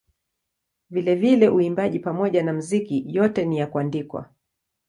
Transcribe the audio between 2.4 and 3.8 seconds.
na muziki yote ni ya